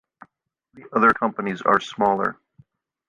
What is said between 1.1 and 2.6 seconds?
companies are smaller.